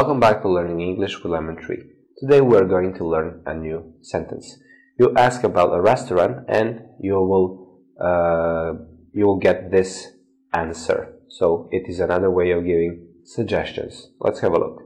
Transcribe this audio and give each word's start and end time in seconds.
Welcome 0.00 0.18
back 0.18 0.40
to 0.40 0.48
Learning 0.48 0.80
English 0.80 1.22
with 1.22 1.30
Lemon 1.30 1.56
Tree. 1.56 1.82
Today 2.16 2.40
we 2.40 2.56
are 2.56 2.64
going 2.64 2.94
to 2.94 3.04
learn 3.04 3.42
a 3.44 3.52
new 3.52 3.92
sentence. 4.00 4.56
You 4.98 5.12
ask 5.14 5.44
about 5.44 5.74
a 5.74 5.82
restaurant 5.82 6.46
and 6.48 6.80
you 6.98 7.16
will 7.20 7.82
uh, 8.00 8.80
you 9.12 9.26
will 9.26 9.36
get 9.36 9.70
this 9.70 10.12
answer. 10.54 11.16
So 11.28 11.68
it 11.70 11.86
is 11.86 12.00
another 12.00 12.30
way 12.30 12.50
of 12.52 12.64
giving 12.64 13.08
suggestions. 13.24 14.08
Let's 14.18 14.40
have 14.40 14.54
a 14.54 14.58
look. 14.58 14.84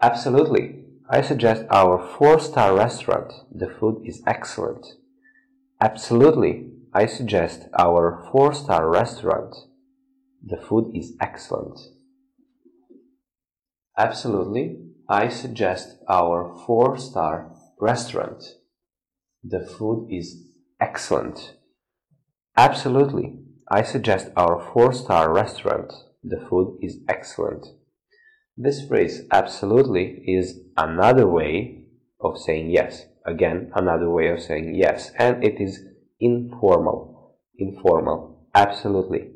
Absolutely. 0.00 0.84
I 1.10 1.22
suggest 1.22 1.64
our 1.68 1.98
four-star 2.16 2.72
restaurant. 2.72 3.32
The 3.52 3.68
food 3.68 4.00
is 4.04 4.22
excellent. 4.28 4.86
Absolutely. 5.80 6.70
I 6.94 7.06
suggest 7.06 7.66
our 7.76 8.24
four-star 8.30 8.88
restaurant. 8.88 9.56
The 10.40 10.56
food 10.56 10.92
is 10.94 11.14
excellent. 11.20 11.80
Absolutely. 13.98 14.76
I 15.08 15.28
suggest 15.28 15.96
our 16.08 16.54
four-star 16.66 17.52
restaurant. 17.80 18.42
The 19.42 19.64
food 19.64 20.08
is 20.10 20.48
excellent. 20.80 21.54
Absolutely. 22.56 23.38
I 23.70 23.82
suggest 23.82 24.30
our 24.36 24.70
four-star 24.72 25.32
restaurant. 25.32 25.92
The 26.22 26.44
food 26.48 26.78
is 26.82 26.98
excellent. 27.08 27.66
This 28.56 28.86
phrase 28.86 29.22
absolutely 29.30 30.22
is 30.26 30.60
another 30.76 31.26
way 31.26 31.84
of 32.20 32.38
saying 32.38 32.70
yes. 32.70 33.06
Again, 33.26 33.70
another 33.74 34.10
way 34.10 34.28
of 34.28 34.40
saying 34.40 34.74
yes. 34.74 35.12
And 35.18 35.44
it 35.44 35.60
is 35.60 35.80
informal. 36.20 37.36
Informal. 37.58 38.46
Absolutely. 38.54 39.30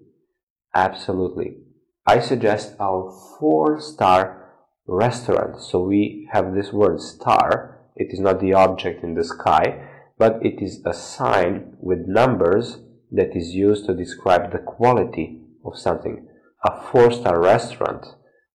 Absolutely. 0.75 1.59
I 2.06 2.21
suggest 2.21 2.75
our 2.81 3.12
four-star 3.39 4.40
restaurant. 4.91 5.63
So 5.63 5.81
we 5.81 6.29
have 6.33 6.55
this 6.55 6.73
word 6.73 7.01
star. 7.01 7.79
It 7.97 8.09
is 8.13 8.21
not 8.21 8.41
the 8.41 8.53
object 8.55 9.05
in 9.05 9.15
the 9.15 9.25
sky, 9.25 9.89
but 10.19 10.45
it 10.45 10.61
is 10.61 10.83
a 10.85 10.93
sign 10.93 11.77
with 11.81 12.07
numbers 12.07 12.79
that 13.13 13.37
is 13.37 13.55
used 13.55 13.87
to 13.87 13.95
describe 13.95 14.53
the 14.53 14.59
quality 14.59 15.41
of 15.65 15.79
something. 15.79 16.27
A 16.65 16.83
four-star 16.91 17.41
restaurant, 17.41 18.07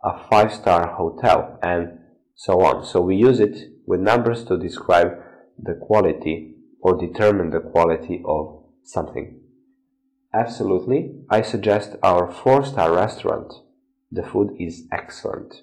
a 0.05 0.29
five-star 0.29 0.95
hotel, 0.95 1.59
and 1.63 1.99
so 2.35 2.61
on. 2.63 2.85
So 2.85 3.01
we 3.01 3.17
use 3.17 3.41
it 3.41 3.57
with 3.87 4.01
numbers 4.01 4.45
to 4.45 4.59
describe 4.59 5.13
the 5.59 5.75
quality 5.75 6.57
or 6.81 6.99
determine 6.99 7.51
the 7.51 7.61
quality 7.61 8.23
of 8.27 8.65
something. 8.83 9.41
Absolutely, 10.35 11.13
I 11.31 11.43
suggest 11.43 11.97
our 12.03 12.31
four-star 12.31 12.93
restaurant. 12.93 13.53
The 14.11 14.23
food 14.23 14.57
is 14.59 14.83
excellent. 14.93 15.63